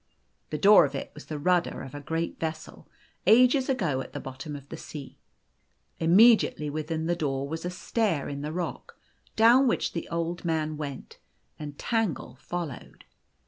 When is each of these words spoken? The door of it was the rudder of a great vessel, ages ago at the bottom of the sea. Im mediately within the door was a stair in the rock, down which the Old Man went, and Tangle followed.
The 0.49 0.57
door 0.57 0.83
of 0.83 0.95
it 0.95 1.11
was 1.13 1.27
the 1.27 1.37
rudder 1.37 1.83
of 1.83 1.93
a 1.93 2.01
great 2.01 2.39
vessel, 2.39 2.87
ages 3.27 3.69
ago 3.69 4.01
at 4.01 4.13
the 4.13 4.19
bottom 4.19 4.55
of 4.55 4.67
the 4.69 4.75
sea. 4.77 5.19
Im 5.99 6.15
mediately 6.15 6.71
within 6.71 7.05
the 7.05 7.15
door 7.15 7.47
was 7.47 7.65
a 7.65 7.69
stair 7.69 8.27
in 8.27 8.41
the 8.41 8.51
rock, 8.51 8.97
down 9.35 9.67
which 9.67 9.93
the 9.93 10.09
Old 10.09 10.43
Man 10.43 10.75
went, 10.75 11.19
and 11.59 11.77
Tangle 11.77 12.33
followed. 12.41 13.05